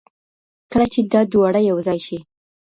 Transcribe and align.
کله 0.71 0.85
چې 0.93 0.99
دا 1.11 1.21
دواړه 1.33 1.59
یوځای 1.69 1.99
شي. 2.05 2.17